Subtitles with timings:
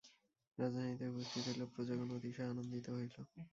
[0.57, 3.15] রাজধানীতে উপস্থিত হইলে প্রজাগণ অতিশয় আনন্দিত হইল।